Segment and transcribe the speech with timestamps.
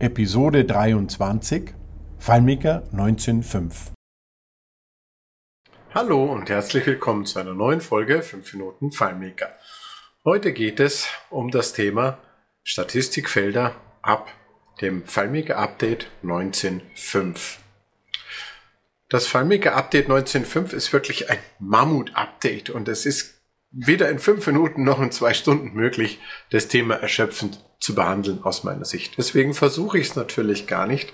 [0.00, 1.72] Episode 23
[2.18, 3.92] FileMaker 19.5
[5.94, 9.54] Hallo und herzlich willkommen zu einer neuen Folge 5 Minuten FileMaker.
[10.24, 12.18] Heute geht es um das Thema
[12.64, 14.32] Statistikfelder ab
[14.80, 17.58] dem FileMaker Update 19.5.
[19.08, 23.43] Das FileMaker Update 19.5 ist wirklich ein Mammut-Update und es ist
[23.74, 26.20] weder in fünf Minuten noch in zwei Stunden möglich,
[26.50, 29.18] das Thema erschöpfend zu behandeln aus meiner Sicht.
[29.18, 31.12] Deswegen versuche ich es natürlich gar nicht.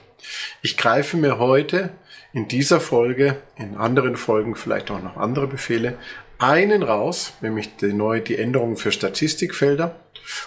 [0.62, 1.90] Ich greife mir heute
[2.32, 5.98] in dieser Folge, in anderen Folgen vielleicht auch noch andere Befehle,
[6.38, 9.96] einen raus, nämlich die neue, die Änderungen für Statistikfelder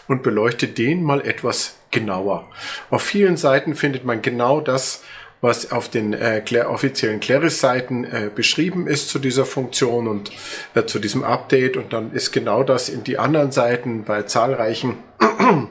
[0.07, 2.49] und beleuchte den mal etwas genauer.
[2.89, 5.03] Auf vielen Seiten findet man genau das,
[5.43, 10.31] was auf den äh, offiziellen Claris-Seiten äh, beschrieben ist zu dieser Funktion und
[10.73, 11.75] äh, zu diesem Update.
[11.75, 14.99] Und dann ist genau das in die anderen Seiten bei zahlreichen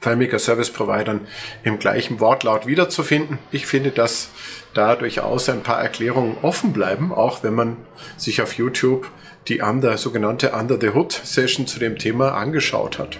[0.00, 1.26] FileMaker Service Providern
[1.62, 3.38] im gleichen Wortlaut wiederzufinden.
[3.52, 4.30] Ich finde, dass
[4.72, 7.76] da durchaus ein paar Erklärungen offen bleiben, auch wenn man
[8.16, 9.10] sich auf YouTube
[9.46, 13.18] die under, sogenannte Under the Hood Session zu dem Thema angeschaut hat.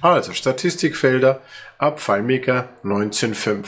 [0.00, 1.42] Also Statistikfelder
[1.76, 3.66] ab FileMaker 19.5.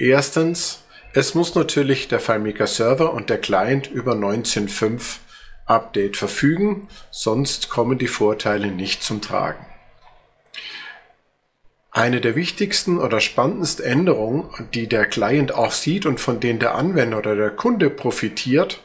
[0.00, 5.16] Erstens, es muss natürlich der FileMaker Server und der Client über 19.5
[5.66, 9.66] Update verfügen, sonst kommen die Vorteile nicht zum Tragen.
[11.90, 16.76] Eine der wichtigsten oder spannendsten Änderungen, die der Client auch sieht und von denen der
[16.76, 18.80] Anwender oder der Kunde profitiert,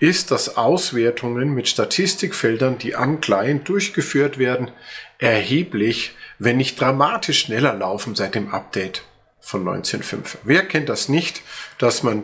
[0.00, 4.70] ist, dass Auswertungen mit Statistikfeldern, die am Client durchgeführt werden,
[5.16, 9.02] erheblich, wenn nicht dramatisch schneller laufen seit dem Update
[9.42, 10.38] von 19.5.
[10.44, 11.42] Wer kennt das nicht,
[11.78, 12.22] dass man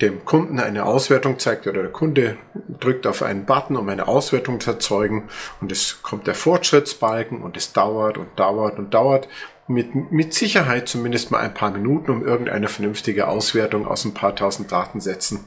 [0.00, 2.36] dem Kunden eine Auswertung zeigt oder der Kunde
[2.80, 5.28] drückt auf einen Button, um eine Auswertung zu erzeugen
[5.60, 9.28] und es kommt der Fortschrittsbalken und es dauert und dauert und dauert.
[9.68, 14.34] Mit, mit Sicherheit zumindest mal ein paar Minuten, um irgendeine vernünftige Auswertung aus ein paar
[14.34, 15.44] tausend Datensätzen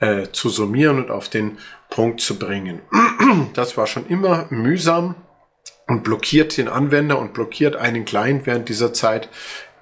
[0.00, 2.80] äh, zu summieren und auf den Punkt zu bringen.
[3.54, 5.14] Das war schon immer mühsam
[5.86, 9.28] und blockiert den Anwender und blockiert einen Client während dieser Zeit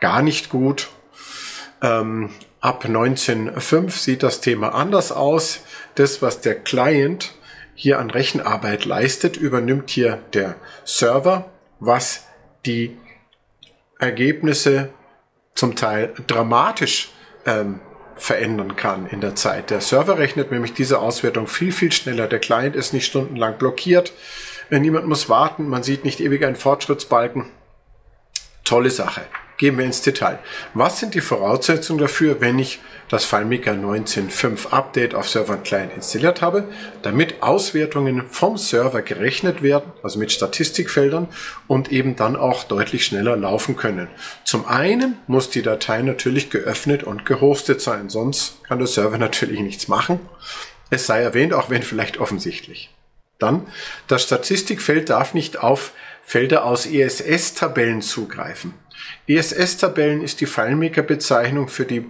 [0.02, 0.90] gar nicht gut.
[1.80, 2.28] Ähm,
[2.62, 5.62] Ab 19.5 sieht das Thema anders aus.
[5.96, 7.34] Das, was der Client
[7.74, 10.54] hier an Rechenarbeit leistet, übernimmt hier der
[10.84, 12.24] Server, was
[12.64, 12.96] die
[13.98, 14.90] Ergebnisse
[15.56, 17.10] zum Teil dramatisch
[17.46, 17.80] ähm,
[18.14, 19.70] verändern kann in der Zeit.
[19.70, 22.28] Der Server rechnet nämlich diese Auswertung viel, viel schneller.
[22.28, 24.12] Der Client ist nicht stundenlang blockiert.
[24.70, 25.68] Niemand muss warten.
[25.68, 27.46] Man sieht nicht ewig einen Fortschrittsbalken.
[28.62, 29.22] Tolle Sache.
[29.62, 30.40] Gehen wir ins Detail.
[30.74, 35.92] Was sind die Voraussetzungen dafür, wenn ich das FileMaker 19.5 Update auf Server und Client
[35.94, 36.64] installiert habe,
[37.02, 41.28] damit Auswertungen vom Server gerechnet werden, also mit Statistikfeldern
[41.68, 44.08] und eben dann auch deutlich schneller laufen können.
[44.42, 49.60] Zum einen muss die Datei natürlich geöffnet und gehostet sein, sonst kann der Server natürlich
[49.60, 50.18] nichts machen.
[50.90, 52.92] Es sei erwähnt, auch wenn vielleicht offensichtlich.
[53.38, 53.68] Dann,
[54.08, 55.92] das Statistikfeld darf nicht auf
[56.24, 58.74] Felder aus ESS-Tabellen zugreifen.
[59.26, 62.08] ESS-Tabellen ist die FileMaker-Bezeichnung für die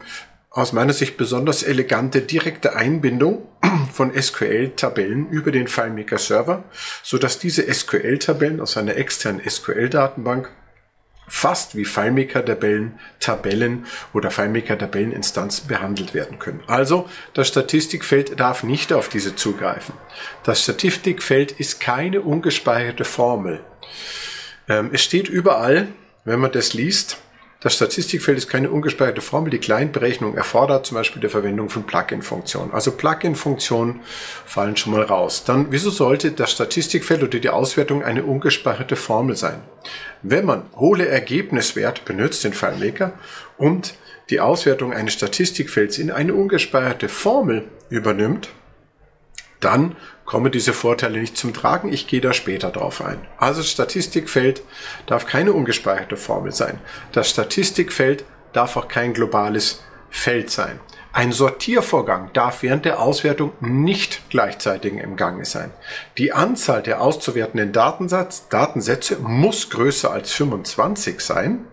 [0.51, 3.49] aus meiner Sicht besonders elegante direkte Einbindung
[3.93, 6.65] von SQL-Tabellen über den FileMaker-Server,
[7.03, 10.51] so dass diese SQL-Tabellen aus einer externen SQL-Datenbank
[11.27, 16.61] fast wie FileMaker-Tabellen, Tabellen oder FileMaker-Tabelleninstanzen behandelt werden können.
[16.67, 19.95] Also das Statistikfeld darf nicht auf diese zugreifen.
[20.45, 23.61] Das Statistikfeld ist keine ungespeicherte Formel.
[24.69, 25.89] Ähm, es steht überall,
[26.25, 27.19] wenn man das liest,
[27.62, 29.50] das Statistikfeld ist keine ungespeicherte Formel.
[29.50, 32.72] Die Client-Berechnung erfordert zum Beispiel die Verwendung von Plugin-Funktionen.
[32.72, 34.00] Also Plugin-Funktionen
[34.44, 35.44] fallen schon mal raus.
[35.44, 39.61] Dann, wieso sollte das Statistikfeld oder die Auswertung eine ungespeicherte Formel sein?
[40.22, 43.12] Wenn man hohle Ergebniswert benutzt, den FileMaker,
[43.59, 43.94] und
[44.28, 48.49] die Auswertung eines Statistikfelds in eine ungespeicherte Formel übernimmt,
[49.62, 51.93] dann kommen diese Vorteile nicht zum Tragen.
[51.93, 53.19] Ich gehe da später drauf ein.
[53.38, 54.62] Also Statistikfeld
[55.06, 56.79] darf keine ungespeicherte Formel sein.
[57.12, 60.79] Das Statistikfeld darf auch kein globales Feld sein.
[61.14, 65.70] Ein Sortiervorgang darf während der Auswertung nicht gleichzeitig im Gange sein.
[66.17, 71.67] Die Anzahl der auszuwertenden Datensatz, Datensätze muss größer als 25 sein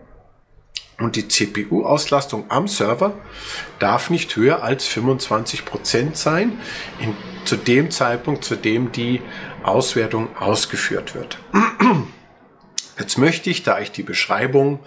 [1.00, 3.14] und die CPU-Auslastung am Server
[3.80, 6.60] darf nicht höher als 25 Prozent sein,
[7.00, 7.16] in,
[7.46, 9.22] zu dem Zeitpunkt, zu dem die
[9.64, 11.38] Auswertung ausgeführt wird.
[13.00, 14.80] Jetzt möchte ich, da ich die Beschreibung,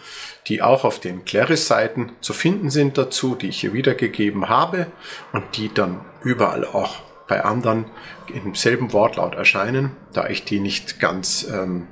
[0.47, 4.89] die auch auf den Claris-Seiten zu finden sind dazu, die ich hier wiedergegeben habe
[5.33, 7.87] und die dann überall auch bei anderen
[8.33, 11.87] im selben Wortlaut erscheinen, da ich die nicht ganz ähm,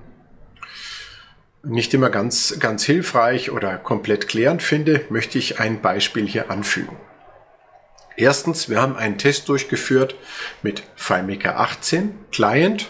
[1.63, 6.97] nicht immer ganz, ganz hilfreich oder komplett klärend finde, möchte ich ein Beispiel hier anfügen.
[8.17, 10.15] Erstens, wir haben einen Test durchgeführt
[10.63, 12.89] mit FileMaker 18 Client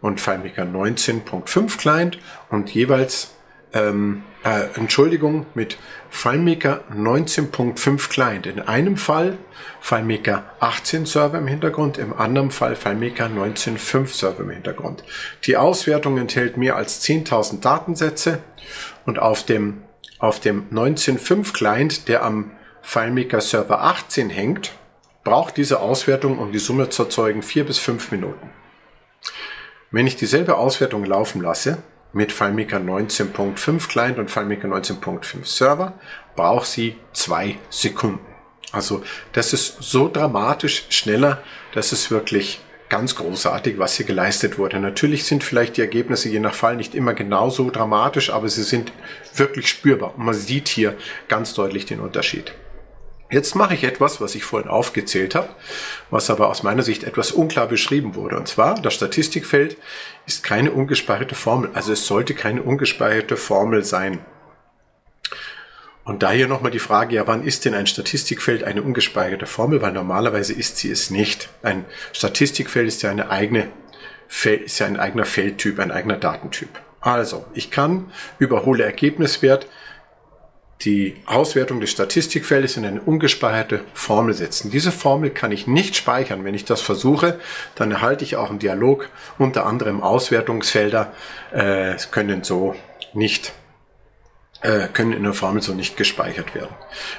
[0.00, 2.18] und FileMaker 19.5 Client
[2.50, 3.34] und jeweils
[3.72, 5.76] ähm, äh, Entschuldigung, mit
[6.08, 8.46] FileMaker 19.5 Client.
[8.46, 9.38] In einem Fall
[9.80, 15.04] FileMaker 18 Server im Hintergrund, im anderen Fall FileMaker 19.5 Server im Hintergrund.
[15.44, 18.40] Die Auswertung enthält mehr als 10.000 Datensätze
[19.06, 19.82] und auf dem,
[20.18, 22.50] auf dem 19.5 Client, der am
[22.82, 24.72] FileMaker Server 18 hängt,
[25.22, 28.50] braucht diese Auswertung, um die Summe zu erzeugen, vier bis fünf Minuten.
[29.90, 31.82] Wenn ich dieselbe Auswertung laufen lasse,
[32.12, 35.94] mit FileMaker 19.5 Client und FileMaker 19.5 Server
[36.36, 38.26] braucht sie zwei Sekunden.
[38.72, 39.02] Also
[39.32, 41.42] das ist so dramatisch schneller,
[41.74, 44.80] das ist wirklich ganz großartig, was hier geleistet wurde.
[44.80, 48.92] Natürlich sind vielleicht die Ergebnisse je nach Fall nicht immer genauso dramatisch, aber sie sind
[49.34, 50.96] wirklich spürbar und man sieht hier
[51.28, 52.52] ganz deutlich den Unterschied.
[53.30, 55.50] Jetzt mache ich etwas, was ich vorhin aufgezählt habe,
[56.10, 58.36] was aber aus meiner Sicht etwas unklar beschrieben wurde.
[58.36, 59.76] Und zwar, das Statistikfeld
[60.26, 61.70] ist keine ungespeicherte Formel.
[61.72, 64.18] Also es sollte keine ungespeicherte Formel sein.
[66.02, 69.80] Und daher nochmal die Frage, ja, wann ist denn ein Statistikfeld eine ungespeicherte Formel?
[69.80, 71.50] Weil normalerweise ist sie es nicht.
[71.62, 73.68] Ein Statistikfeld ist ja eine eigene,
[74.64, 76.80] ist ja ein eigener Feldtyp, ein eigener Datentyp.
[77.00, 78.10] Also, ich kann
[78.40, 79.68] über hohle Ergebniswert
[80.84, 84.70] die Auswertung des Statistikfeldes in eine ungespeicherte Formel setzen.
[84.70, 86.44] Diese Formel kann ich nicht speichern.
[86.44, 87.38] Wenn ich das versuche,
[87.74, 91.12] dann erhalte ich auch einen Dialog, unter anderem Auswertungsfelder
[91.52, 92.74] äh, können so
[93.12, 93.52] nicht
[94.62, 96.74] äh, können in der Formel so nicht gespeichert werden.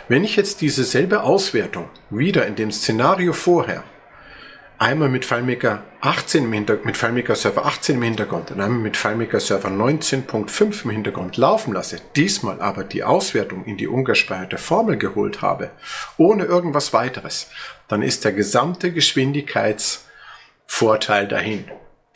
[0.07, 3.83] Wenn ich jetzt diese selbe Auswertung wieder in dem Szenario vorher
[4.81, 8.97] einmal mit FileMaker 18 im Hintergrund, mit FileMaker Server 18 im Hintergrund und einmal mit
[8.97, 14.97] FileMaker Server 19.5 im Hintergrund laufen lasse, diesmal aber die Auswertung in die ungespeicherte Formel
[14.97, 15.69] geholt habe,
[16.17, 17.51] ohne irgendwas weiteres,
[17.87, 21.65] dann ist der gesamte Geschwindigkeitsvorteil dahin.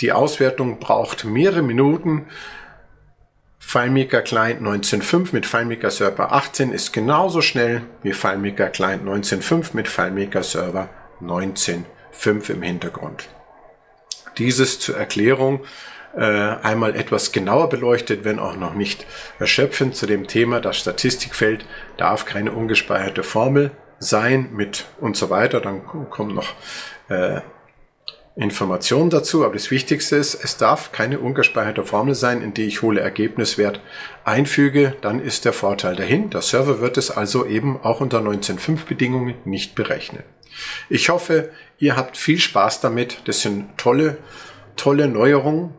[0.01, 2.25] Die Auswertung braucht mehrere Minuten.
[3.59, 9.87] FileMaker Client 19.5 mit FileMaker Server 18 ist genauso schnell wie FileMaker Client 19.5 mit
[9.87, 10.89] FileMaker Server
[11.19, 11.85] 19.
[12.17, 13.27] 5 im Hintergrund.
[14.37, 15.61] Dieses zur Erklärung
[16.15, 19.05] äh, einmal etwas genauer beleuchtet, wenn auch noch nicht
[19.39, 21.65] erschöpfend zu dem Thema, das Statistikfeld
[21.97, 25.61] darf keine ungespeicherte Formel sein mit und so weiter.
[25.61, 26.53] Dann kommen noch
[27.09, 27.41] äh,
[28.37, 32.81] Informationen dazu, aber das Wichtigste ist, es darf keine ungespeicherte Formel sein, in die ich
[32.81, 33.79] hohle Ergebniswert
[34.25, 36.29] einfüge, dann ist der Vorteil dahin.
[36.31, 40.23] Der Server wird es also eben auch unter 19.5 Bedingungen nicht berechnen.
[40.89, 43.21] Ich hoffe, ihr habt viel Spaß damit.
[43.25, 44.17] Das sind tolle,
[44.75, 45.73] tolle Neuerungen.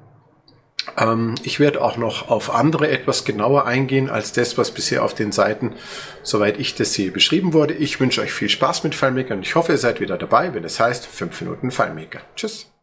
[0.96, 5.14] Ähm, ich werde auch noch auf andere etwas genauer eingehen als das, was bisher auf
[5.14, 5.74] den Seiten,
[6.22, 7.74] soweit ich das sehe, beschrieben wurde.
[7.74, 10.64] Ich wünsche euch viel Spaß mit FileMaker und ich hoffe, ihr seid wieder dabei, wenn
[10.64, 12.20] es heißt 5 Minuten FileMaker.
[12.36, 12.75] Tschüss.